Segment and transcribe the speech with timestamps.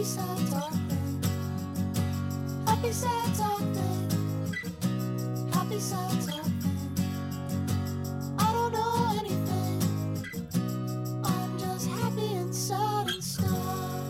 [0.00, 1.20] Happy sad talking.
[2.66, 4.08] Happy sad talking.
[5.52, 6.54] Happy sad talking.
[8.38, 9.82] I don't know anything.
[11.22, 14.00] I'm just happy and sad and stuff.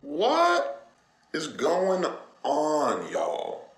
[0.00, 0.88] What
[1.32, 2.04] is going
[2.42, 3.70] on, y'all?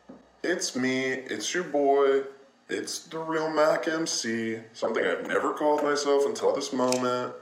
[0.42, 2.22] It's me, it's your boy,
[2.68, 7.34] it's the real Mac MC, something I've never called myself until this moment.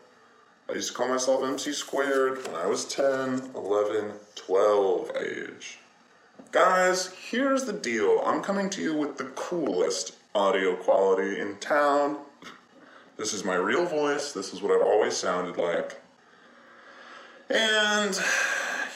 [0.69, 5.79] I used to call myself MC squared when I was 10, 11, 12 age.
[6.51, 8.23] Guys, here's the deal.
[8.25, 12.19] I'm coming to you with the coolest audio quality in town.
[13.17, 14.33] This is my real voice.
[14.33, 16.01] This is what I've always sounded like.
[17.49, 18.19] And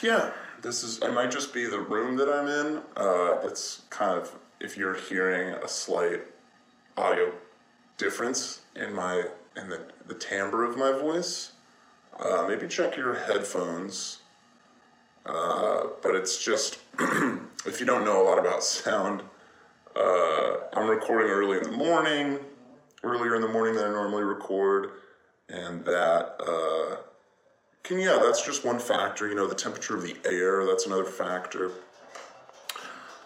[0.01, 0.31] yeah,
[0.61, 1.01] this is.
[1.01, 2.81] I might just be the room that I'm in.
[2.95, 6.21] Uh, it's kind of if you're hearing a slight
[6.95, 7.31] audio
[7.97, 9.23] difference in my
[9.55, 11.51] in the the timbre of my voice.
[12.19, 14.19] Uh, maybe check your headphones.
[15.25, 16.79] Uh, but it's just
[17.65, 19.21] if you don't know a lot about sound,
[19.95, 22.39] uh, I'm recording early in the morning,
[23.03, 24.91] earlier in the morning than I normally record,
[25.49, 26.97] and that uh,
[27.83, 29.27] can yeah, that's just one factor.
[29.27, 31.71] You know, the temperature of the air, that's another factor.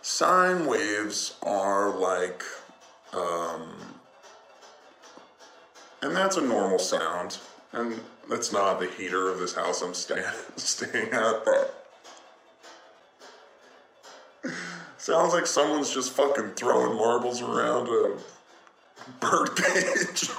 [0.02, 2.44] Sine waves are like,
[3.14, 3.76] um,
[6.02, 7.38] and that's a normal sound,
[7.72, 10.24] and that's not the heater of this house I'm staying
[10.56, 11.46] staying at.
[11.46, 11.70] That
[14.98, 18.18] sounds like someone's just fucking throwing marbles around a
[19.20, 20.30] bird cage.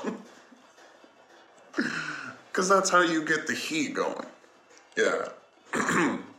[2.50, 4.26] Because that's how you get the heat going.
[4.97, 5.28] Yeah.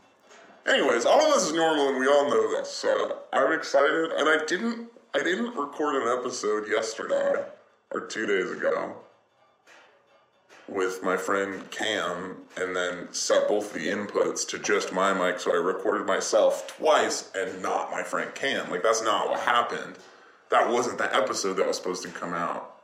[0.66, 2.69] Anyways, all of this is normal and we all know this.
[2.69, 4.11] So I'm excited.
[4.11, 7.45] And I didn't I didn't record an episode yesterday
[7.92, 8.95] or two days ago
[10.67, 15.52] with my friend Cam and then set both the inputs to just my mic so
[15.52, 18.71] I recorded myself twice and not my friend Cam.
[18.71, 19.98] Like that's not what happened.
[20.49, 22.82] That wasn't the episode that was supposed to come out.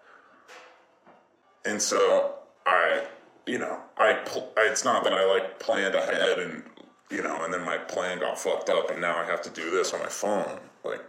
[1.66, 3.06] And so I,
[3.46, 6.64] you know, I, pl- it's not that I like planned ahead and,
[7.10, 9.72] you know, and then my plan got fucked up and now I have to do
[9.72, 10.60] this on my phone.
[10.84, 11.02] Like,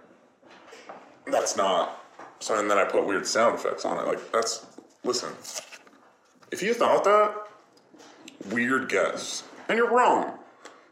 [1.27, 2.03] that's not,
[2.41, 4.07] so, and then I put weird sound effects on it.
[4.07, 4.67] Like, that's,
[5.05, 5.33] listen,
[6.51, 7.35] if you thought that,
[8.51, 9.45] weird guess.
[9.69, 10.39] And you're wrong.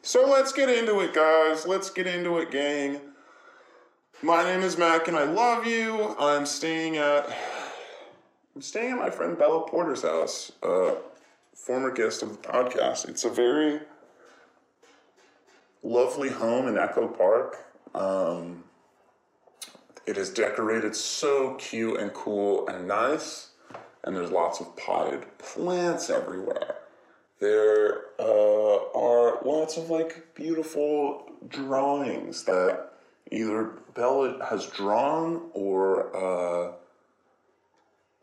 [0.03, 1.67] So let's get into it, guys.
[1.67, 3.01] Let's get into it, gang.
[4.23, 6.15] My name is Mac and I love you.
[6.19, 7.31] I'm staying at
[8.55, 10.97] I'm staying at my friend Bella Porter's house, uh,
[11.55, 13.09] former guest of the podcast.
[13.09, 13.81] It's a very
[15.83, 17.57] lovely home in Echo Park.
[17.95, 18.65] Um,
[20.07, 23.51] it is decorated so cute and cool and nice,
[24.05, 26.77] and there's lots of potted plants everywhere.
[27.41, 32.93] There uh, are lots of like beautiful drawings that
[33.31, 36.17] either Bella has drawn or.
[36.17, 36.73] Uh,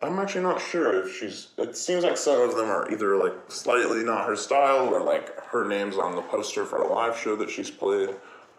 [0.01, 1.49] I'm actually not sure if she's.
[1.57, 5.39] It seems like some of them are either like slightly not her style or like
[5.45, 8.09] her name's on the poster for a live show that she's played.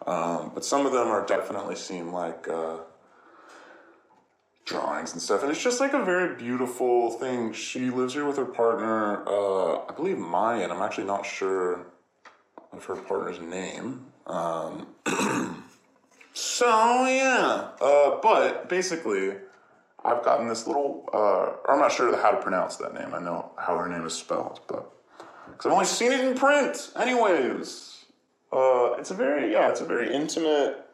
[0.06, 2.78] Um, but some of them are definitely seem like uh,
[4.64, 5.42] drawings and stuff.
[5.42, 7.52] And it's just like a very beautiful thing.
[7.52, 10.70] She lives here with her partner, uh, I believe Mayan.
[10.70, 11.86] I'm actually not sure
[12.72, 14.06] of her partner's name.
[14.26, 14.86] Um,
[16.32, 17.69] so, yeah.
[17.80, 19.34] Uh, but basically.
[20.06, 23.12] I've gotten this little, uh, I'm not sure how to pronounce that name.
[23.12, 24.91] I know how her name is spelled, but
[25.47, 26.93] because I've only seen it in print.
[26.97, 28.05] Anyways,
[28.53, 30.87] uh, it's a very, yeah, it's a very intimate,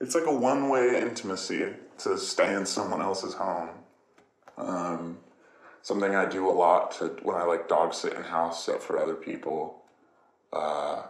[0.00, 1.66] it's like a one way intimacy
[1.98, 3.70] to stay in someone else's home.
[4.56, 5.18] Um,
[5.82, 8.98] something I do a lot to when I like dog sit and house sit for
[8.98, 9.82] other people.
[10.52, 11.02] Uh,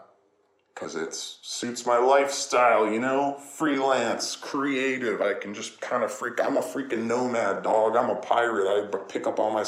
[0.75, 3.35] because it suits my lifestyle, you know?
[3.35, 5.21] Freelance, creative.
[5.21, 6.43] I can just kind of freak.
[6.43, 7.97] I'm a freaking nomad dog.
[7.97, 8.67] I'm a pirate.
[8.67, 9.65] I pick up all my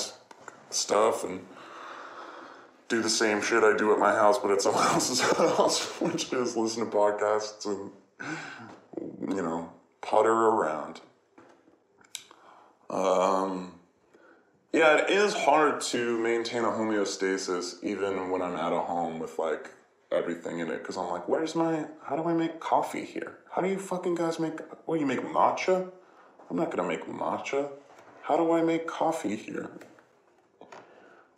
[0.70, 1.44] stuff and
[2.88, 6.32] do the same shit I do at my house, but at someone else's house, which
[6.32, 7.90] is listen to podcasts and,
[9.36, 9.70] you know,
[10.00, 11.00] putter around.
[12.88, 13.72] Um,
[14.72, 19.38] yeah, it is hard to maintain a homeostasis even when I'm at a home with
[19.38, 19.70] like
[20.12, 21.86] everything in it because I'm like, where's my?
[22.04, 23.38] How do I make coffee here?
[23.50, 24.60] How do you fucking guys make?
[24.86, 25.90] What you make matcha?
[26.50, 27.70] I'm not gonna make matcha.
[28.22, 29.70] How do I make coffee here?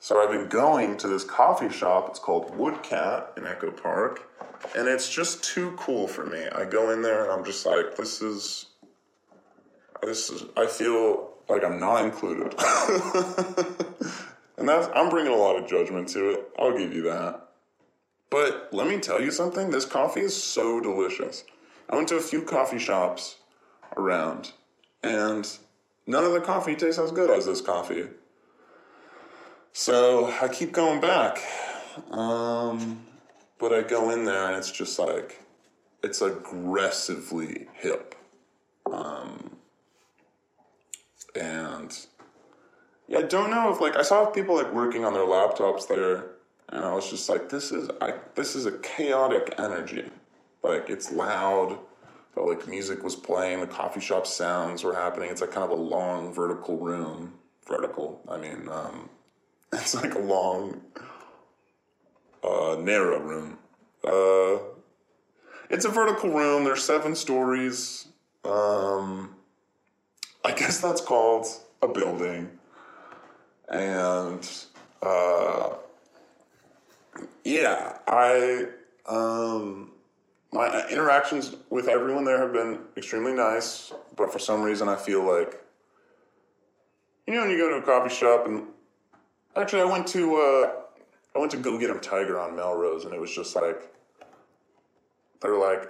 [0.00, 2.08] So I've been going to this coffee shop.
[2.10, 4.28] It's called Woodcat in Echo Park,
[4.76, 6.46] and it's just too cool for me.
[6.54, 8.66] I go in there and I'm just like, this is,
[10.02, 10.44] this is.
[10.56, 12.54] I feel like I'm not included.
[14.56, 16.48] And that's I'm bringing a lot of judgment to it.
[16.58, 17.48] I'll give you that.
[18.34, 19.70] But let me tell you something.
[19.70, 21.44] This coffee is so delicious.
[21.88, 23.36] I went to a few coffee shops
[23.96, 24.50] around,
[25.04, 25.48] and
[26.08, 28.06] none of the coffee tastes as good as this coffee.
[29.72, 31.38] So I keep going back.
[32.10, 33.06] Um,
[33.60, 35.40] but I go in there and it's just like,
[36.02, 38.16] it's aggressively hip.
[38.92, 39.58] Um,
[41.36, 41.96] and
[43.06, 46.33] yeah, I don't know if like I saw people like working on their laptops there,
[46.70, 50.04] and I was just like, this is I this is a chaotic energy.
[50.62, 51.78] Like it's loud.
[52.34, 53.60] Felt like music was playing.
[53.60, 55.30] The coffee shop sounds were happening.
[55.30, 57.34] It's like kind of a long vertical room.
[57.66, 58.20] Vertical.
[58.28, 59.08] I mean, um,
[59.72, 60.80] it's like a long,
[62.42, 63.58] uh, narrow room.
[64.02, 64.58] Uh,
[65.70, 66.64] it's a vertical room.
[66.64, 68.08] There's seven stories.
[68.44, 69.36] Um,
[70.44, 71.46] I guess that's called
[71.80, 72.50] a building.
[73.68, 74.48] And
[75.02, 75.70] uh,
[77.44, 78.66] yeah, I
[79.08, 79.92] um,
[80.52, 85.22] my interactions with everyone there have been extremely nice, but for some reason I feel
[85.22, 85.62] like
[87.26, 88.64] you know when you go to a coffee shop and
[89.56, 90.72] actually I went to uh,
[91.34, 93.90] I went to Go Get Em Tiger on Melrose and it was just like
[95.40, 95.88] they're like,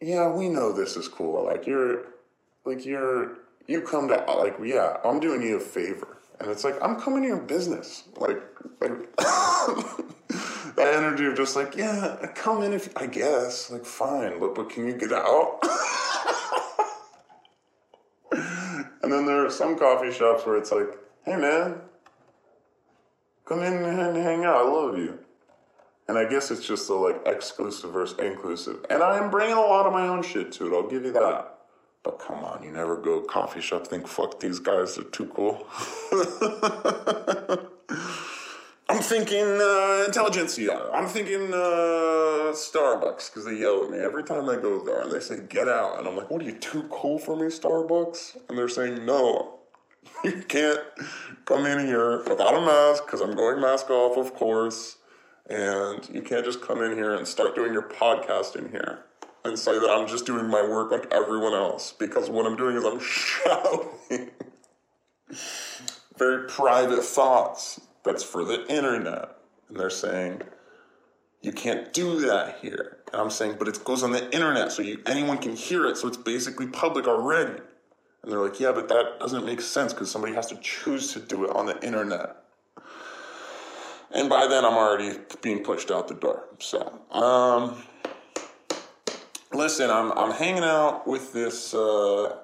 [0.00, 1.44] yeah, we know this is cool.
[1.44, 2.04] Like you're
[2.64, 6.18] like you're you come to like yeah, I'm doing you a favor.
[6.40, 8.04] And it's like I'm coming to your business.
[8.16, 8.42] Like
[8.80, 8.92] like
[10.80, 13.70] that energy of just like, yeah, come in if I guess.
[13.70, 15.58] Like fine, but but can you get out?
[19.02, 20.88] and then there are some coffee shops where it's like,
[21.24, 21.80] hey man,
[23.44, 24.56] come in and hang out.
[24.56, 25.18] I love you.
[26.08, 28.84] And I guess it's just the like exclusive versus inclusive.
[28.90, 30.76] And I am bringing a lot of my own shit to it.
[30.76, 31.58] I'll give you that.
[32.02, 35.66] But come on, you never go coffee shop think fuck these guys they're too cool.
[39.00, 40.90] I'm thinking uh, intelligentsia.
[40.92, 45.10] I'm thinking uh, Starbucks because they yell at me every time I go there and
[45.10, 48.36] they say get out and I'm like, what are you too cool for me, Starbucks?
[48.50, 49.60] And they're saying no,
[50.24, 50.80] you can't
[51.46, 54.98] come in here without a mask because I'm going mask off, of course.
[55.48, 59.06] And you can't just come in here and start doing your podcast in here
[59.46, 62.76] and say that I'm just doing my work like everyone else because what I'm doing
[62.76, 64.30] is I'm shouting
[66.18, 69.36] very private thoughts that's for the internet.
[69.68, 70.42] And they're saying,
[71.42, 72.98] you can't do that here.
[73.12, 75.96] And I'm saying, but it goes on the internet so you, anyone can hear it,
[75.96, 77.60] so it's basically public already.
[78.22, 81.20] And they're like, yeah, but that doesn't make sense because somebody has to choose to
[81.20, 82.36] do it on the internet.
[84.12, 86.44] And by then, I'm already being pushed out the door.
[86.58, 87.82] So, um,
[89.52, 92.36] listen, I'm I'm hanging out with this uh,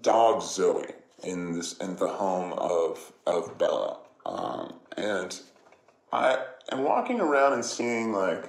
[0.00, 0.86] dog Zoe
[1.22, 5.38] in this in the home of of Bella, um, and
[6.12, 8.48] I am walking around and seeing like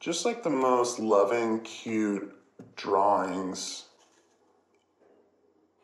[0.00, 2.32] just like the most loving, cute
[2.76, 3.84] drawings.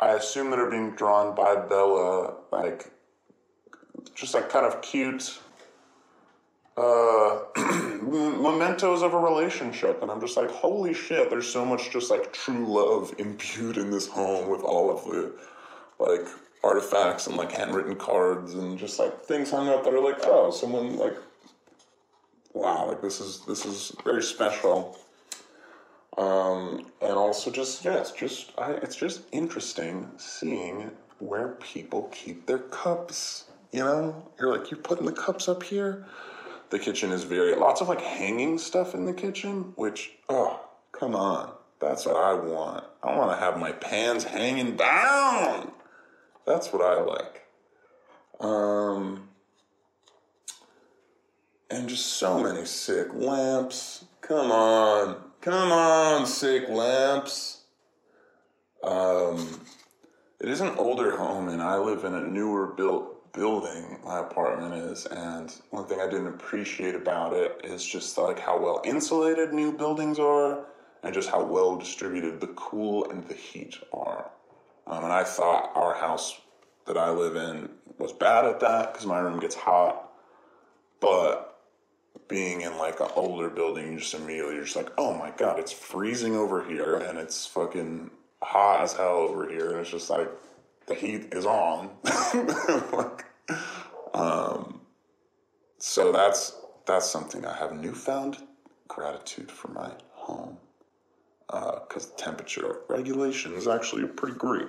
[0.00, 2.90] I assume that are being drawn by Bella, like
[4.14, 5.38] just like kind of cute
[6.76, 7.38] uh,
[8.02, 10.02] mementos of a relationship.
[10.02, 13.90] And I'm just like, holy shit, there's so much just like true love imbued in
[13.90, 15.32] this home with all of the
[15.98, 16.26] like
[16.64, 20.50] artifacts and like handwritten cards and just like things hung up that are like, oh,
[20.50, 21.16] someone like,
[22.52, 24.98] wow, like this is this is very special.
[26.18, 32.46] Um, and also just yeah, it's just I, it's just interesting seeing where people keep
[32.46, 33.46] their cups.
[33.72, 36.06] You know, you're like you're putting the cups up here.
[36.70, 40.60] The kitchen is very lots of like hanging stuff in the kitchen, which oh
[40.92, 42.84] come on, that's what I want.
[43.02, 45.72] I want to have my pans hanging down.
[46.44, 47.42] That's what I like.
[48.40, 49.28] Um,
[51.70, 54.04] and just so many sick lamps.
[54.20, 57.62] Come on, come on, sick lamps.
[58.82, 59.60] Um,
[60.40, 63.98] it is an older home, and I live in a newer built building.
[64.04, 68.60] My apartment is, and one thing I didn't appreciate about it is just like how
[68.60, 70.66] well insulated new buildings are,
[71.02, 74.30] and just how well distributed the cool and the heat are.
[74.86, 76.40] Um, and I thought our house
[76.86, 80.10] that I live in was bad at that because my room gets hot.
[81.00, 81.60] But
[82.28, 85.58] being in like an older building, you just immediately you're just like, oh my god,
[85.58, 88.10] it's freezing over here and it's fucking
[88.42, 90.28] hot as hell over here, and it's just like
[90.86, 91.90] the heat is on.
[92.92, 93.24] like,
[94.14, 94.80] um,
[95.78, 98.38] so that's that's something I have newfound
[98.88, 100.58] gratitude for my home
[101.52, 104.68] because the temperature regulation is actually pretty great.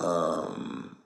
[0.00, 0.96] Um,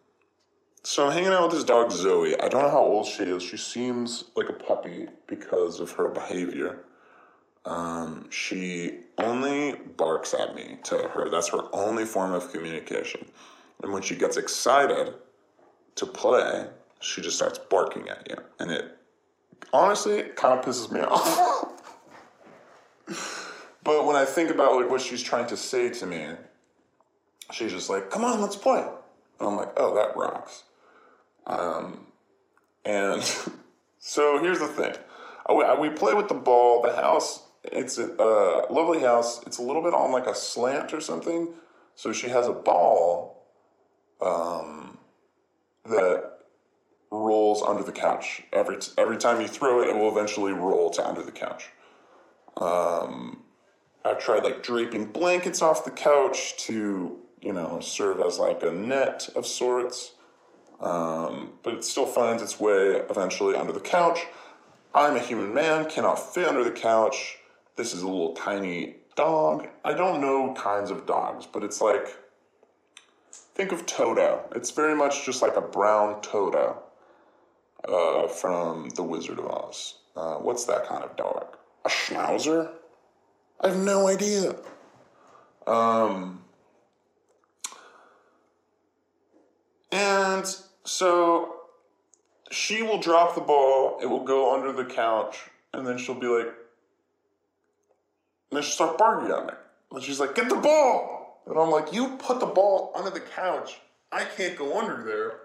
[0.85, 2.41] so I'm hanging out with this dog Zoe.
[2.41, 3.43] I don't know how old she is.
[3.43, 6.85] She seems like a puppy because of her behavior.
[7.65, 11.29] Um, she only barks at me to her.
[11.29, 13.27] That's her only form of communication.
[13.83, 15.15] And when she gets excited
[15.97, 16.69] to play,
[17.01, 18.37] she just starts barking at you.
[18.61, 18.97] And it
[19.73, 21.73] honestly kind of pisses me off.
[23.87, 26.27] but when I think about what she's trying to say to me,
[27.53, 28.85] she's just like, "Come on, let's play."
[29.39, 30.65] And I'm like, "Oh, that rocks."
[31.47, 32.09] Um,
[32.85, 33.23] and
[34.01, 34.93] so here's the thing:
[35.49, 36.83] we, we play with the ball.
[36.83, 39.41] The house, it's a uh, lovely house.
[39.47, 41.55] It's a little bit on like a slant or something.
[41.95, 43.47] So she has a ball
[44.21, 44.99] um,
[45.85, 46.39] that
[47.13, 48.43] rolls under the couch.
[48.53, 51.69] Every every time you throw it, it will eventually roll to under the couch.
[52.57, 53.45] Um,
[54.07, 58.71] I've tried like draping blankets off the couch to you know serve as like a
[58.71, 60.13] net of sorts,
[60.81, 64.27] um, but it still finds its way eventually under the couch.
[64.95, 67.39] I'm a human man, cannot fit under the couch.
[67.75, 69.69] This is a little tiny dog.
[69.85, 72.17] I don't know kinds of dogs, but it's like
[73.33, 74.49] think of Toto.
[74.55, 76.83] It's very much just like a brown Toto
[77.89, 79.95] uh, from The Wizard of Oz.
[80.15, 81.57] Uh, what's that kind of dog?
[81.85, 82.71] A Schnauzer?
[83.61, 84.55] I have no idea.
[85.67, 86.43] Um,
[89.91, 90.45] and
[90.85, 91.55] so
[92.51, 95.39] she will drop the ball, it will go under the couch,
[95.73, 96.55] and then she'll be like, and
[98.53, 99.53] then she'll start barking at me.
[99.93, 101.43] And she's like, get the ball!
[101.47, 103.81] And I'm like, you put the ball under the couch.
[104.13, 105.41] I can't go under there.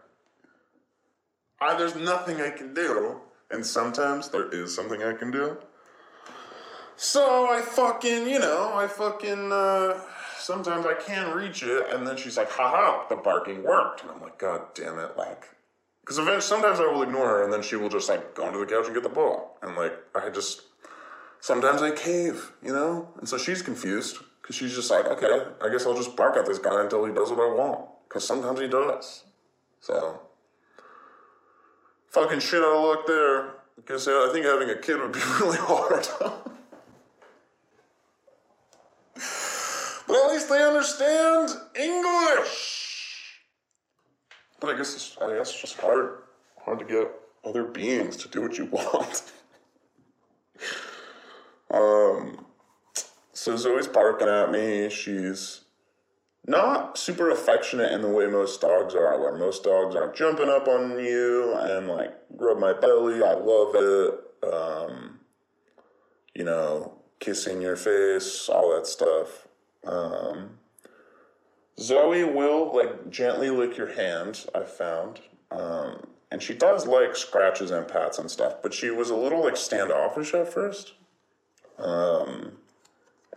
[1.60, 3.22] I, there's nothing I can do.
[3.52, 5.58] And sometimes there is something I can do.
[7.04, 10.00] So I fucking, you know, I fucking, uh,
[10.38, 11.92] sometimes I can reach it.
[11.92, 14.04] And then she's like, haha, the barking worked.
[14.04, 15.18] And I'm like, God damn it.
[15.18, 15.46] Like,
[16.02, 18.60] because eventually, sometimes I will ignore her and then she will just like go under
[18.60, 19.58] the couch and get the ball.
[19.64, 20.62] And like, I just,
[21.40, 23.10] sometimes I cave, you know?
[23.18, 26.46] And so she's confused because she's just like, okay, I guess I'll just bark at
[26.46, 27.90] this guy until he does what I want.
[28.08, 29.24] Because sometimes he does.
[29.80, 30.22] So,
[32.10, 33.54] fucking shit out of luck there.
[33.76, 36.08] Because uh, I think having a kid would be really hard.
[40.12, 43.42] but at least they understand English.
[44.60, 46.20] But I guess it's, I guess it's just hard,
[46.64, 47.12] hard to get
[47.44, 49.24] other beings to do what you want.
[51.74, 52.46] um,
[53.34, 54.90] so Zoe's barking at me.
[54.90, 55.62] She's
[56.46, 60.68] not super affectionate in the way most dogs are, where most dogs are jumping up
[60.68, 63.24] on you and like rub my belly.
[63.24, 64.20] I love it.
[64.44, 65.20] Um,
[66.36, 69.48] you know, kissing your face, all that stuff.
[69.86, 70.58] Um,
[71.80, 75.22] Zoe will like gently lick your hand, I've found.
[75.50, 79.44] Um, and she does like scratches and pats and stuff, but she was a little
[79.44, 80.94] like standoffish at first.
[81.78, 82.54] Um,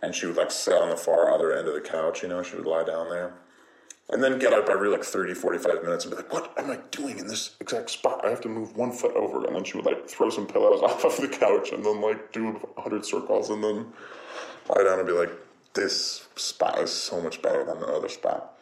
[0.01, 2.43] and she would like sit on the far other end of the couch, you know,
[2.43, 3.33] she would lie down there.
[4.09, 6.77] And then get up every like 30, 45 minutes and be like, what am I
[6.91, 8.23] doing in this exact spot?
[8.23, 9.45] I have to move one foot over.
[9.45, 12.31] And then she would like throw some pillows off of the couch and then like
[12.31, 13.87] do 100 circles and then
[14.69, 15.31] lie down and be like,
[15.75, 18.53] this spot is so much better than the other spot.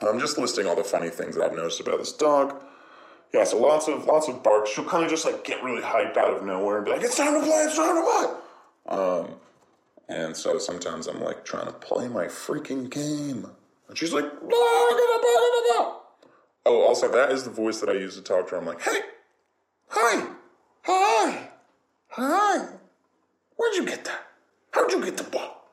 [0.00, 2.62] I'm just listing all the funny things that I've noticed about this dog.
[3.32, 4.70] Yeah, so lots of lots of barks.
[4.70, 7.16] She'll kind of just like get really hyped out of nowhere and be like, "It's
[7.16, 7.62] time to play!
[7.64, 9.40] It's time to play!" Um,
[10.08, 13.50] and so sometimes I'm like trying to play my freaking game,
[13.88, 14.24] and she's like.
[16.68, 18.82] "Oh, also that is the voice that I use to talk to her." I'm like,
[18.82, 19.00] "Hey,
[19.88, 20.26] hi,
[20.82, 21.48] hi,
[22.08, 22.68] hi,
[23.56, 24.26] where'd you get that?
[24.72, 25.65] How'd you get the ball?"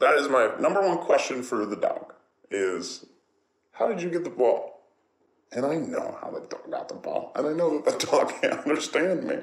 [0.00, 2.14] That is my number one question for the dog:
[2.50, 3.06] is
[3.72, 4.74] how did you get the ball?
[5.50, 8.32] And I know how the dog got the ball, and I know that the dog
[8.40, 9.36] can't understand me.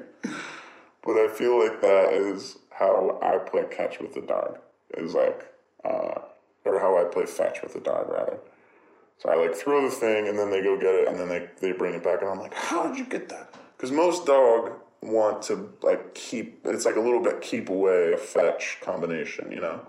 [1.02, 4.58] But I feel like that is how I play catch with the dog.
[4.96, 5.46] Is like,
[5.84, 6.20] uh,
[6.64, 8.38] or how I play fetch with the dog rather.
[9.18, 11.48] So I like throw the thing, and then they go get it, and then they
[11.60, 13.54] they bring it back, and I'm like, how did you get that?
[13.76, 14.72] Because most dog
[15.02, 16.60] want to like keep.
[16.64, 19.80] It's like a little bit keep away a fetch combination, you know,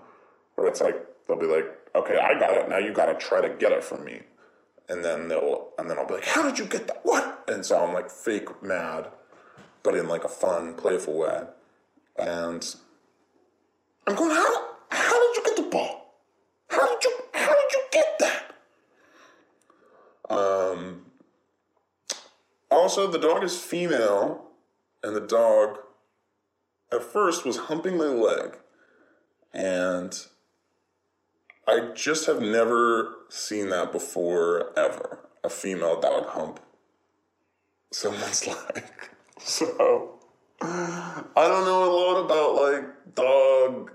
[0.58, 0.96] where it's like
[1.26, 2.68] they'll be like, okay, I got it.
[2.68, 4.20] Now you got to try to get it from me
[4.88, 7.00] and then they'll and then I'll be like, "How did you get that?
[7.02, 9.08] What?" And so I'm like fake mad,
[9.82, 11.42] but in like a fun, playful way.
[12.16, 12.74] And
[14.06, 14.68] I'm going, "How?
[14.90, 16.14] How did you get the ball?
[16.68, 17.18] How did you?
[17.34, 18.54] How did you get that?"
[20.30, 21.04] Um.
[22.70, 24.44] Also, the dog is female,
[25.02, 25.78] and the dog
[26.92, 28.58] at first was humping my leg,
[29.52, 30.26] and
[31.68, 35.18] I just have never seen that before, ever.
[35.44, 36.60] a female dog hump
[37.90, 39.10] someone's like.
[39.38, 40.18] So,
[40.60, 43.90] I don't know a lot about like dog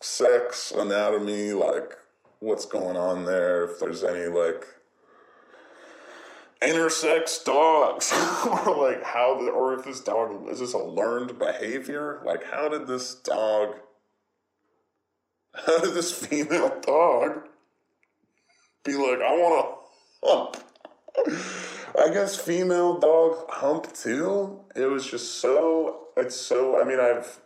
[0.00, 1.96] sex anatomy, like
[2.40, 4.66] what's going on there, if there's any like
[6.62, 8.12] intersex dogs,
[8.46, 12.22] or like how, the, or if this dog is this a learned behavior?
[12.24, 13.76] Like, how did this dog,
[15.54, 17.48] how did this female dog
[18.84, 19.78] be like, I want
[20.22, 20.56] to hump?
[21.98, 24.60] I guess female dog hump too.
[24.74, 26.08] It was just so.
[26.16, 26.80] It's so.
[26.80, 27.40] I mean, I've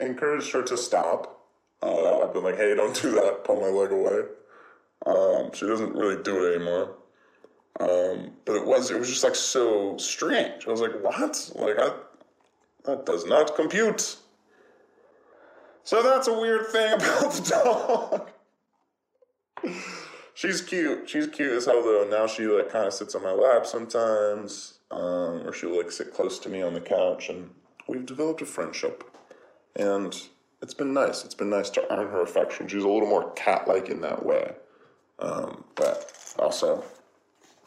[0.00, 1.40] encouraged her to stop.
[1.80, 3.44] Uh, I've been like, hey, don't do that.
[3.44, 4.22] Pull my leg away.
[5.06, 6.96] Um, she doesn't really do it anymore.
[7.78, 8.90] Um, but it was.
[8.90, 10.66] It was just like so strange.
[10.66, 11.52] I was like, what?
[11.54, 11.92] Like, I,
[12.84, 14.16] that does not compute.
[15.88, 18.28] So that's a weird thing about the
[19.64, 19.72] dog.
[20.34, 21.08] She's cute.
[21.08, 22.06] She's cute as hell though.
[22.10, 26.12] Now she like kind of sits on my lap sometimes, um, or she'll like sit
[26.12, 27.48] close to me on the couch, and
[27.88, 29.02] we've developed a friendship.
[29.76, 30.14] And
[30.60, 31.24] it's been nice.
[31.24, 32.68] It's been nice to earn her affection.
[32.68, 34.56] She's a little more cat-like in that way,
[35.20, 36.84] um, but also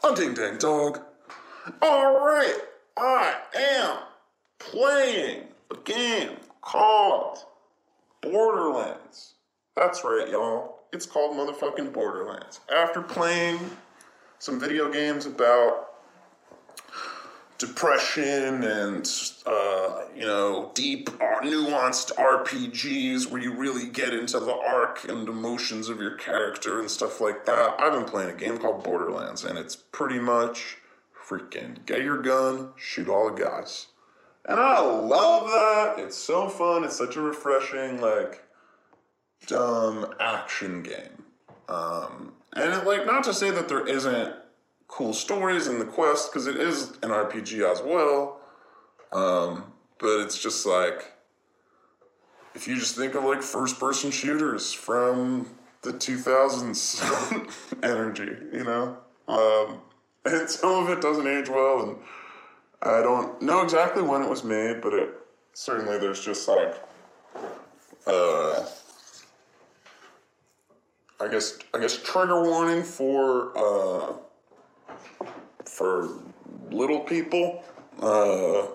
[0.00, 1.00] hunting dang dog.
[1.82, 2.58] All right,
[2.96, 3.96] I am
[4.60, 7.46] playing a game called
[8.22, 9.34] Borderlands.
[9.76, 10.80] That's right, y'all.
[10.92, 12.60] It's called motherfucking Borderlands.
[12.74, 13.58] After playing
[14.38, 15.88] some video games about
[17.58, 19.08] depression and
[19.46, 25.28] uh, you know deep uh, nuanced rpgs where you really get into the arc and
[25.28, 29.44] emotions of your character and stuff like that i've been playing a game called borderlands
[29.44, 30.78] and it's pretty much
[31.28, 33.86] freaking get your gun shoot all the guys
[34.46, 38.44] and i love that it's so fun it's such a refreshing like
[39.46, 41.24] dumb action game
[41.68, 44.34] um, and it, like not to say that there isn't
[44.88, 48.40] cool stories in the quest because it is an RPG as well.
[49.12, 51.12] Um, but it's just like
[52.54, 55.48] if you just think of like first person shooters from
[55.80, 57.50] the 2000s
[57.82, 58.98] energy, you know?
[59.26, 59.80] Um,
[60.24, 61.96] and some of it doesn't age well, and
[62.82, 65.14] I don't know exactly when it was made, but it
[65.52, 66.74] certainly there's just like,
[68.06, 68.66] uh,
[71.20, 74.14] I guess I guess trigger warning for uh,
[75.64, 76.08] for
[76.70, 77.62] little people
[78.00, 78.66] uh,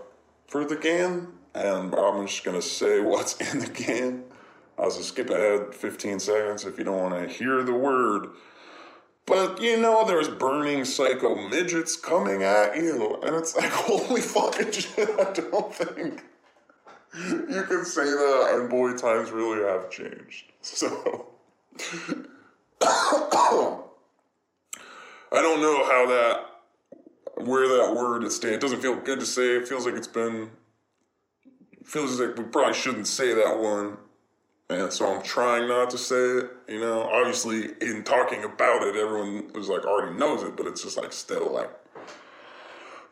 [0.48, 4.24] for the game, and I'm just gonna say what's in the game.
[4.80, 8.28] I'll just skip ahead 15 seconds if you don't want to hear the word.
[9.28, 14.72] But you know, there's burning psycho midgets coming at you, and it's like, holy fucking
[14.72, 16.24] shit, I don't think
[17.14, 20.46] you can say that, and boy, times really have changed.
[20.62, 21.28] So.
[25.30, 28.56] I don't know how that, where that word is staying.
[28.56, 29.58] It doesn't feel good to say.
[29.58, 30.52] It feels like it's been,
[31.84, 33.98] feels like we probably shouldn't say that one.
[34.70, 36.52] And so I'm trying not to say it.
[36.68, 40.84] You know, obviously in talking about it, everyone was like already knows it, but it's
[40.84, 41.70] just like still like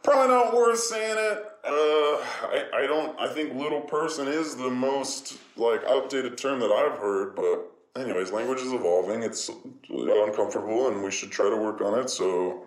[0.04, 1.46] probably not worth saying it.
[1.64, 3.20] Uh, I, I don't.
[3.20, 8.32] I think little person is the most like updated term that I've heard, but anyways,
[8.32, 9.24] language is evolving.
[9.24, 9.50] It's
[9.90, 12.10] uncomfortable, and we should try to work on it.
[12.10, 12.66] So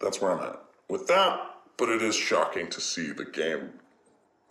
[0.00, 1.40] that's where I'm at with that.
[1.76, 3.74] But it is shocking to see the game.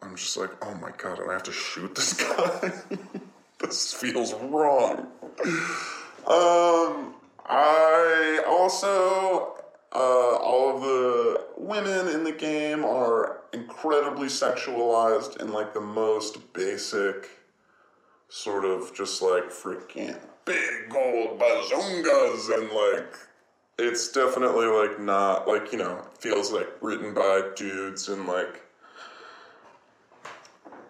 [0.02, 2.72] I'm just like, oh my god, I have to shoot this guy.
[3.60, 5.08] this feels wrong.
[6.28, 9.56] Um, I also,
[9.94, 16.54] uh, all of the women in the game are incredibly sexualized in like the most
[16.54, 17.30] basic
[18.30, 23.14] sort of just like freaking big gold bazongas and like
[23.78, 28.62] it's definitely like not like you know feels like written by dudes and like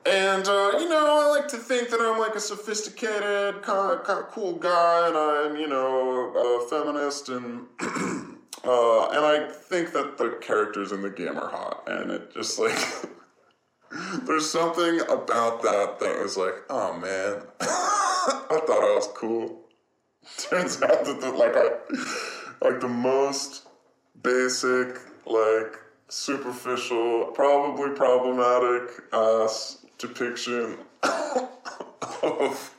[0.05, 4.03] and uh, you know I like to think that I'm like a sophisticated kind of
[4.03, 7.65] kind of cool guy and I'm you know a feminist and
[8.63, 12.59] uh, and I think that the characters in the game are hot and it just
[12.59, 12.77] like
[14.25, 19.61] There's something about that that was like, oh man, I thought I was cool.
[20.37, 23.67] Turns out that the, like I, like the most
[24.21, 25.77] basic, like
[26.09, 32.75] superficial, probably problematic ass depiction of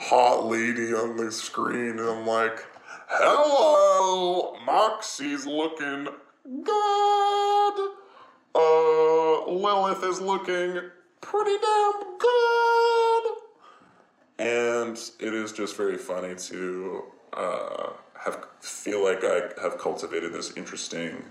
[0.00, 2.64] hot lady on the screen, and I'm like,
[3.08, 6.08] hello, Moxxi's looking
[6.62, 7.90] good
[8.56, 10.80] uh, Lilith is looking
[11.20, 13.24] pretty damn good.
[14.38, 20.56] And it is just very funny to uh, have feel like I have cultivated this
[20.56, 21.24] interesting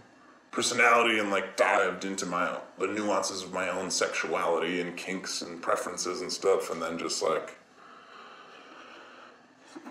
[0.56, 5.62] personality and like dived into my the nuances of my own sexuality and kinks and
[5.62, 7.58] preferences and stuff, and then just like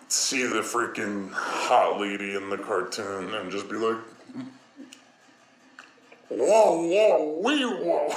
[0.08, 3.98] see the freaking hot lady in the cartoon and just be like,
[6.28, 8.08] whoa, whoa, wee, whoa.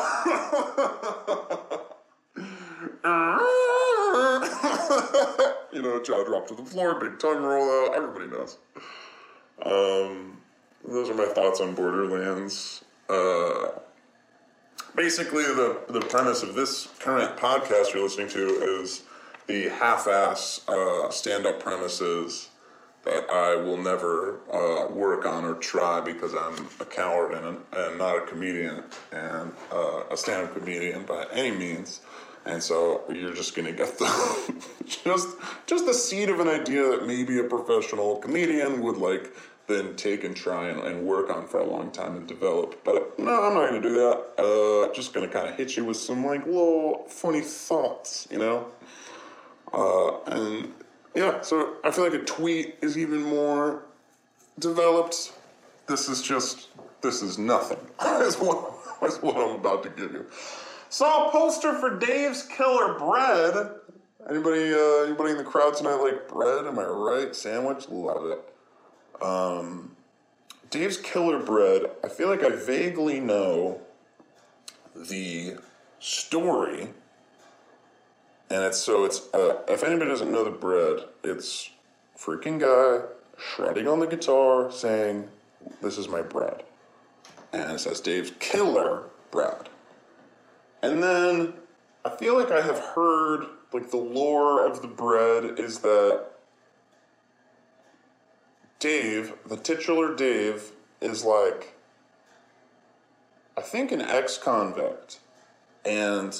[5.73, 7.95] you know, jaw drop to the floor, big tongue roll out.
[7.95, 8.57] Everybody knows.
[9.63, 10.37] Um,
[10.85, 12.83] those are my thoughts on Borderlands.
[13.09, 13.69] Uh,
[14.95, 18.47] basically, the the premise of this current podcast you're listening to
[18.81, 19.03] is
[19.47, 22.49] the half-ass uh, stand-up premises
[23.05, 27.97] that I will never uh, work on or try because I'm a coward and, and
[27.97, 32.01] not a comedian and uh, a stand-up comedian by any means.
[32.45, 35.29] And so you're just gonna get the just
[35.65, 39.33] just the seed of an idea that maybe a professional comedian would like
[39.67, 42.83] then take and try and, and work on for a long time and develop.
[42.83, 44.33] But no, I'm not gonna do that.
[44.37, 48.67] Uh, just gonna kind of hit you with some like little funny thoughts, you know.
[49.73, 50.73] Uh, and
[51.13, 53.83] yeah, so I feel like a tweet is even more
[54.59, 55.33] developed.
[55.87, 56.69] This is just
[57.01, 57.79] this is nothing.
[58.21, 58.73] is what
[59.21, 60.25] what I'm about to give you.
[60.89, 63.71] Saw a poster for Dave's Killer Bread.
[64.29, 66.65] Anybody uh, anybody in the crowd tonight like bread?
[66.65, 67.35] Am I right?
[67.35, 67.89] Sandwich?
[67.89, 68.56] Love it.
[69.21, 69.95] Um,
[70.69, 71.83] Dave's Killer Bread.
[72.03, 73.81] I feel like I vaguely know
[74.95, 75.55] the
[75.99, 76.89] story,
[78.49, 81.69] and it's so it's uh, if anybody doesn't know the bread, it's
[82.17, 85.29] freaking guy shredding on the guitar saying,
[85.81, 86.63] "This is my bread,"
[87.53, 89.69] and it says Dave's Killer Bread.
[90.81, 91.53] And then
[92.05, 96.25] I feel like I have heard like the lore of the bread is that
[98.79, 101.73] Dave, the titular Dave, is like
[103.57, 105.19] I think an ex-convict,
[105.83, 106.39] and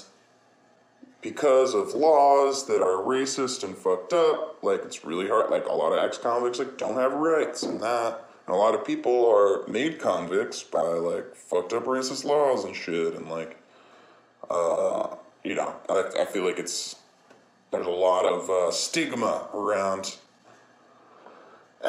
[1.21, 5.50] because of laws that are racist and fucked up, like it's really hard.
[5.50, 8.23] Like a lot of ex-convicts like don't have rights and that.
[8.45, 12.76] And a lot of people are made convicts by like fucked up racist laws and
[12.76, 13.15] shit.
[13.15, 13.58] And like,
[14.50, 16.95] uh, you know, I, I feel like it's
[17.71, 20.17] there's a lot of uh, stigma around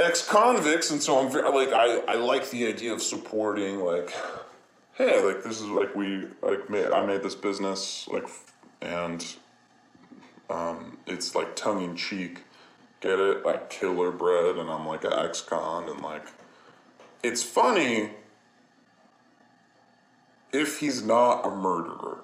[0.05, 4.13] ex-convicts, and so I'm very like I I like the idea of supporting like,
[4.95, 8.29] hey, like this is like we like made, I made this business like
[8.81, 9.25] and
[10.51, 12.45] um, it's like tongue in cheek.
[13.01, 13.45] Get it?
[13.45, 16.27] Like killer bread, and I'm like an ex con, and like
[17.23, 18.11] it's funny
[20.53, 22.23] if he's not a murderer.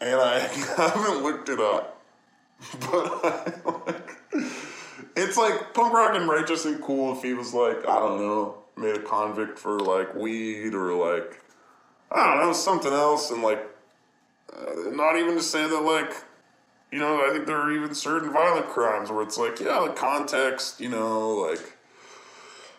[0.00, 0.38] And I
[0.76, 2.02] haven't looked it up,
[2.80, 3.52] but I,
[3.86, 4.10] like,
[5.20, 8.56] it's like punk rock and righteous and cool if he was like I don't know
[8.76, 11.42] made a convict for like weed or like
[12.10, 13.64] I don't know something else and like
[14.52, 16.12] uh, not even to say that like
[16.90, 19.92] you know i think there are even certain violent crimes where it's like yeah the
[19.92, 21.78] context you know like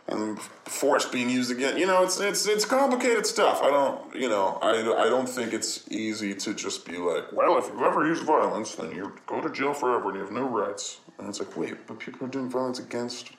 [0.08, 1.78] and force being used again.
[1.78, 3.62] You know it's it's it's complicated stuff.
[3.62, 7.58] I don't you know i, I don't think it's easy to just be like well
[7.58, 10.48] if you ever use violence then you go to jail forever and you have no
[10.48, 11.00] rights.
[11.18, 13.32] And it's like wait but people are doing violence against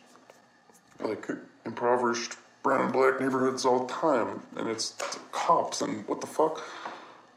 [1.00, 1.28] like
[1.66, 4.42] impoverished brown and black neighborhoods all the time.
[4.56, 4.94] And it's
[5.32, 6.62] cops and what the fuck?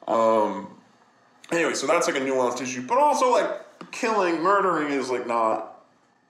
[0.08, 0.68] Um
[1.52, 5.75] anyway, so that's like a nuanced issue, but also like killing, murdering is like not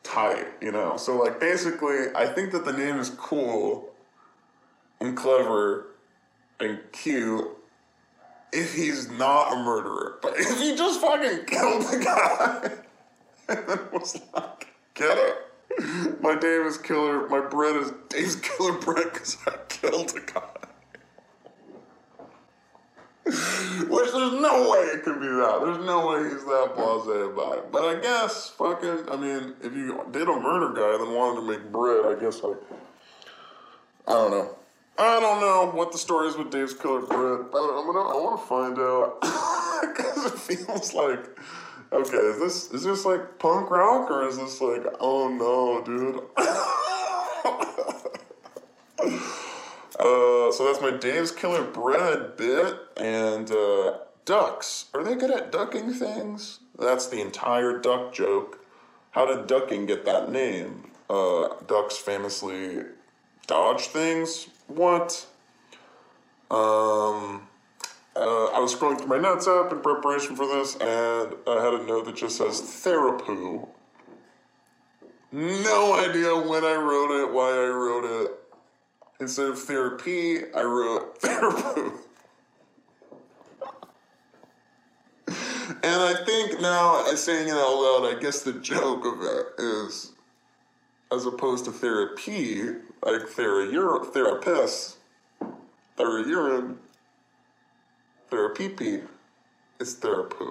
[0.06, 0.98] tight, you know.
[0.98, 3.90] So like basically, I think that the name is cool
[5.00, 5.88] and clever
[6.60, 7.48] and cute
[8.54, 12.72] if he's not a murderer, but if he just fucking killed the guy
[13.50, 16.22] and then was like, get it.
[16.22, 17.28] My name is Killer.
[17.28, 20.42] My bread is Dave's Killer Bread because I killed a guy.
[23.26, 25.60] Which there's no way it could be that.
[25.64, 27.72] There's no way he's that blasé about it.
[27.72, 31.48] But I guess fucking I mean, if you did a murder guy then wanted to
[31.48, 32.58] make bread, I guess like
[34.08, 34.56] I don't know.
[35.00, 38.16] I don't know what the story is with Dave's Killer Bread, but I'm gonna I
[38.16, 39.22] wanna find out.
[39.96, 41.26] Cause it feels like
[41.92, 46.22] okay, is this is this like punk rock or is this like oh no, dude?
[50.06, 52.78] Uh, so that's my Dave's Killer Bread bit.
[52.96, 54.86] And uh, ducks.
[54.94, 56.60] Are they good at ducking things?
[56.78, 58.60] That's the entire duck joke.
[59.12, 60.92] How did ducking get that name?
[61.10, 62.84] Uh, ducks famously
[63.48, 64.48] dodge things.
[64.68, 65.26] What?
[66.52, 67.48] Um,
[68.16, 71.74] uh, I was scrolling through my notes app in preparation for this, and I had
[71.74, 73.68] a note that just says Therapoo.
[75.32, 78.32] no idea when I wrote it, why I wrote it.
[79.20, 81.92] Instead of therapy, I wrote therapy.
[85.28, 89.46] And I think now, uh, saying it out loud, I guess the joke of it
[89.58, 90.12] is,
[91.12, 92.62] as opposed to therapy,
[93.04, 94.98] like thera- therapist,
[95.98, 96.80] thera-urine,
[98.30, 99.00] therapy, pee,
[99.80, 100.46] it's therapy.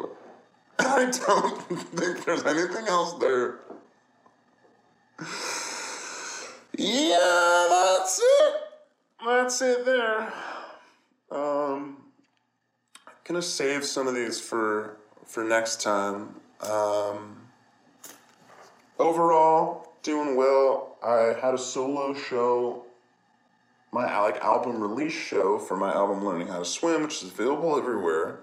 [0.78, 3.58] I don't think there's anything else there.
[6.76, 8.54] Yeah, that's it.
[9.24, 10.32] That's it there.
[11.30, 11.98] Um,
[13.24, 16.34] gonna save some of these for for next time.
[16.60, 17.36] Um,
[18.98, 20.96] overall, doing well.
[21.04, 22.84] I had a solo show,
[23.92, 27.76] my like album release show for my album Learning How to Swim, which is available
[27.78, 28.40] everywhere.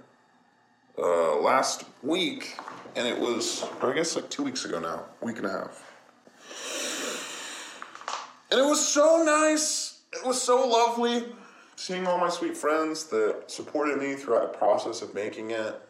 [0.98, 2.58] Uh, last week,
[2.96, 5.91] and it was, I guess like two weeks ago now, week and a half.
[8.52, 10.02] And it was so nice.
[10.14, 11.24] It was so lovely
[11.78, 15.82] seeing all my sweet friends that supported me throughout the process of making it.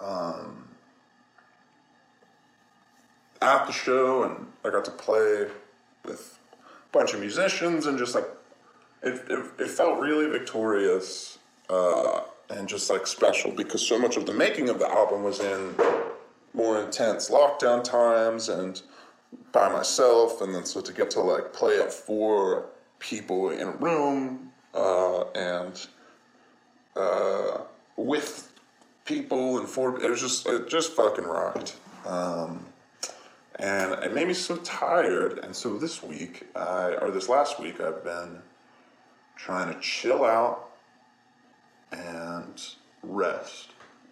[0.00, 0.68] Um,
[3.40, 5.46] at the show, and I got to play
[6.04, 8.26] with a bunch of musicians, and just like
[9.02, 11.38] it, it, it felt really victorious
[11.68, 15.40] uh, and just like special because so much of the making of the album was
[15.40, 15.74] in
[16.54, 18.82] more intense lockdown times and
[19.52, 22.66] by myself, and then so to get to like play it for
[22.98, 25.86] people in a room uh, and
[26.96, 27.58] uh,
[27.96, 28.52] with
[29.04, 31.76] people and for it was just it just fucking rocked.
[32.06, 32.66] Um,
[33.56, 35.38] and it made me so tired.
[35.38, 38.38] And so this week, I, or this last week, I've been
[39.36, 40.70] trying to chill out
[41.92, 42.60] and
[43.02, 43.70] rest.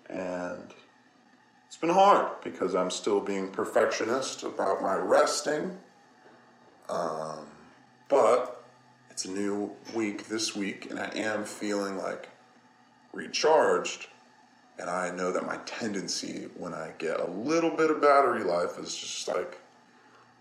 [0.08, 0.62] And
[1.72, 5.78] it's been hard because I'm still being perfectionist about my resting.
[6.90, 7.46] Um,
[8.10, 8.62] but
[9.10, 12.28] it's a new week this week, and I am feeling like
[13.14, 14.08] recharged.
[14.78, 18.78] And I know that my tendency when I get a little bit of battery life
[18.78, 19.58] is just like,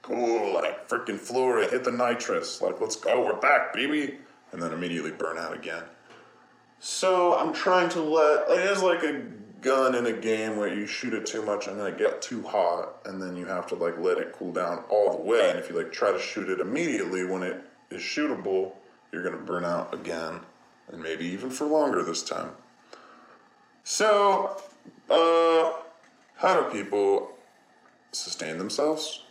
[0.01, 4.17] cool, like freaking Florida, hit the nitrous, like let's go, we're back, baby,
[4.51, 5.83] and then immediately burn out again.
[6.79, 9.21] So I'm trying to let it is like a
[9.61, 12.41] gun in a game where you shoot it too much and then it get too
[12.43, 15.49] hot, and then you have to like let it cool down all the way.
[15.49, 18.73] And if you like try to shoot it immediately when it is shootable,
[19.11, 20.39] you're gonna burn out again,
[20.91, 22.51] and maybe even for longer this time.
[23.83, 24.61] So,
[25.09, 25.73] uh,
[26.35, 27.31] how do people
[28.11, 29.23] sustain themselves?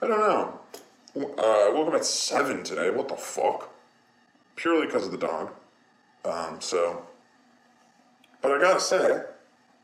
[0.00, 0.60] I don't know.
[1.14, 2.90] Uh, woke up at 7 today.
[2.90, 3.72] What the fuck?
[4.56, 5.52] Purely because of the dog.
[6.24, 7.06] Um, so,
[8.40, 9.22] but I gotta say,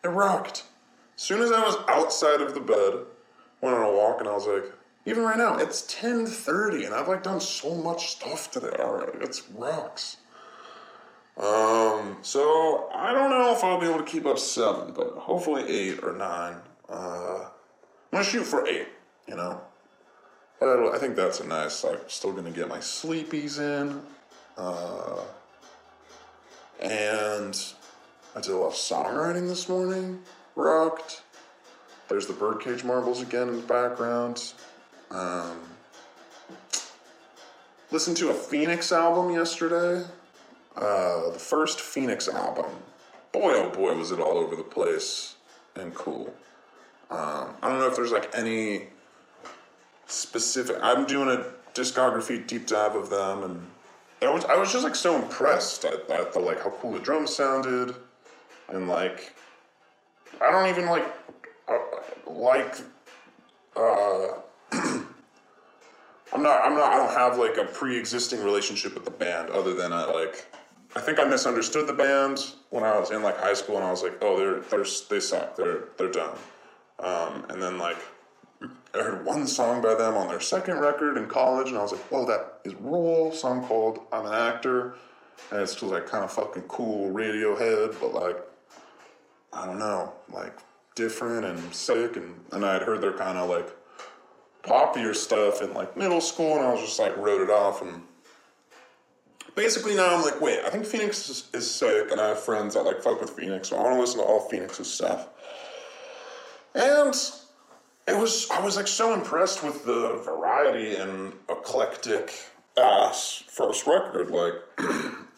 [0.04, 0.64] it rocked.
[1.16, 3.04] As soon as I was outside of the bed,
[3.60, 4.72] went on a walk, and I was like,
[5.04, 9.18] even right now, it's 10.30, and I've like done so much stuff today already.
[9.20, 10.18] It's rocks.
[11.38, 15.62] Um, so I don't know if I'll be able to keep up seven, but hopefully
[15.68, 16.56] eight or nine.
[16.88, 18.88] Uh, I'm gonna shoot for eight,
[19.26, 19.60] you know.
[20.58, 21.84] But I think that's a nice.
[21.84, 24.02] I'm still gonna get my sleepies in,
[24.56, 25.22] uh,
[26.80, 27.54] and
[28.38, 30.20] I did a lot of songwriting this morning.
[30.54, 31.22] Rocked.
[32.08, 34.52] There's the birdcage marbles again in the background.
[35.10, 35.58] Um,
[37.90, 40.06] listened to a Phoenix album yesterday.
[40.76, 42.66] Uh, the first Phoenix album.
[43.32, 45.34] Boy, oh boy, was it all over the place
[45.74, 46.32] and cool.
[47.10, 48.84] Um, I don't know if there's like any
[50.06, 50.76] specific.
[50.80, 53.66] I'm doing a discography deep dive of them, and
[54.22, 57.00] I was I was just like so impressed at, at the like how cool the
[57.00, 57.96] drums sounded,
[58.68, 59.32] and like
[60.40, 61.06] I don't even like
[61.68, 61.78] uh,
[62.26, 62.76] like
[63.76, 64.28] uh,
[66.32, 69.74] I'm not I'm not I don't have like a pre-existing relationship with the band other
[69.74, 70.46] than I like
[70.96, 73.90] I think I misunderstood the band when I was in like high school and I
[73.90, 75.56] was like oh they're they're they suck.
[75.56, 76.36] They're they're dumb.
[76.98, 77.98] Um, and then like
[78.94, 81.92] I heard one song by them on their second record in college and I was
[81.92, 84.94] like whoa that is Roll song called I'm an actor.
[85.50, 88.36] And it's just like kind of fucking cool Radiohead but like
[89.52, 90.56] I don't know like
[90.94, 93.68] different and sick and and I had heard their kind of like
[94.62, 97.82] poppier stuff in like middle school, and I was just like wrote it off.
[97.82, 98.02] And
[99.54, 102.74] basically now I'm like, wait, I think Phoenix is, is sick, and I have friends
[102.74, 105.28] that like fuck with Phoenix, so I want to listen to all Phoenix's stuff.
[106.74, 107.14] And
[108.06, 112.32] it was I was like so impressed with the variety and eclectic
[112.78, 114.30] ass first record.
[114.30, 114.54] Like,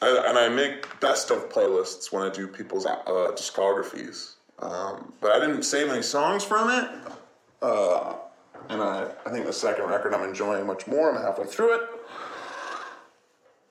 [0.02, 4.34] I, and I make best of playlists when I do people's uh, discographies.
[4.58, 6.90] Um, but I didn't save any songs from it.
[7.62, 8.14] Uh,
[8.68, 11.14] and I, I think the second record I'm enjoying much more.
[11.14, 11.88] I'm halfway through it.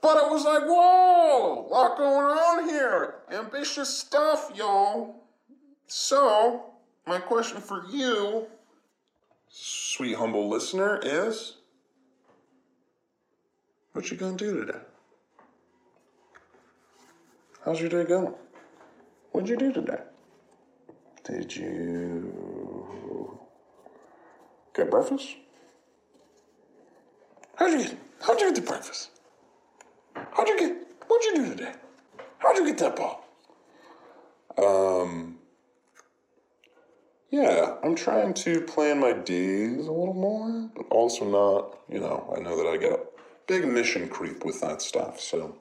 [0.01, 3.15] But it was like, whoa, a lot going on here.
[3.31, 5.15] Ambitious stuff, y'all.
[5.87, 6.65] So,
[7.05, 8.47] my question for you,
[9.49, 11.57] sweet humble listener, is
[13.93, 14.79] what you gonna do today?
[17.65, 18.33] How's your day going?
[19.31, 19.99] What'd you do today?
[21.23, 23.39] Did you
[24.75, 25.35] get breakfast?
[27.55, 27.97] How'd you get?
[28.21, 29.11] How'd you get the breakfast?
[30.15, 30.75] How'd you get?
[31.07, 31.73] What'd you do today?
[32.37, 33.25] How'd you get that ball?
[34.57, 35.35] Um.
[37.31, 41.77] Yeah, I'm trying to plan my days a little more, but also not.
[41.87, 43.18] You know, I know that I get
[43.49, 45.19] big mission creep with that stuff.
[45.19, 45.57] So,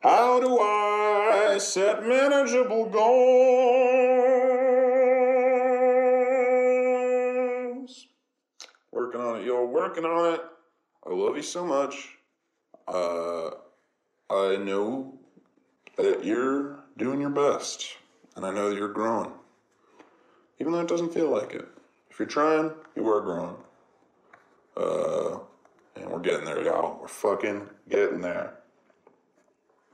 [0.00, 3.04] how do I set manageable goals?
[8.92, 9.64] Working on it, yo.
[9.66, 10.40] Working on it.
[11.04, 12.10] I love you so much.
[12.86, 13.50] Uh,
[14.30, 15.18] I know
[15.96, 17.96] that you're doing your best,
[18.36, 19.32] and I know that you're growing,
[20.60, 21.66] even though it doesn't feel like it.
[22.08, 23.56] If you're trying, you are growing.
[24.76, 25.40] Uh,
[25.96, 26.98] and we're getting there, y'all.
[27.00, 28.54] We're fucking getting there.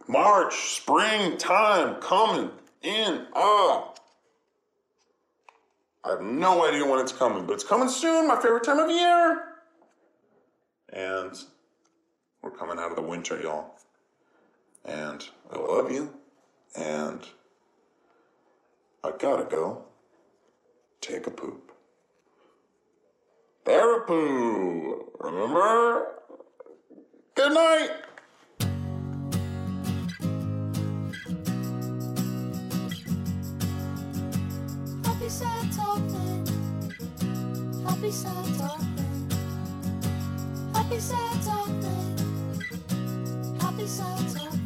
[0.08, 2.50] March, spring time coming
[2.82, 3.26] in.
[3.34, 3.92] Ah.
[6.04, 8.26] I have no idea when it's coming, but it's coming soon.
[8.26, 9.44] My favorite time of year.
[10.92, 11.32] And
[12.42, 13.74] we're coming out of the winter, y'all.
[14.84, 16.14] And I love you.
[16.74, 17.20] And
[19.04, 19.84] I gotta go
[21.00, 21.69] take a poop.
[23.70, 25.04] Arapoo.
[25.20, 26.06] Remember?
[27.36, 27.90] Good night.
[35.04, 36.46] Happy sad talking.
[37.86, 39.30] Happy sad talking.
[40.74, 42.16] Happy sad talking.
[43.60, 44.59] Happy sad talking.